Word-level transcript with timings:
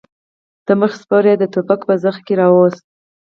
د 0.65 0.67
مخې 0.79 0.97
سپور 1.01 1.23
يې 1.29 1.35
د 1.39 1.43
ټوپک 1.53 1.79
په 1.87 1.93
زخه 2.03 2.21
کې 2.27 2.33
راووست. 2.39 2.83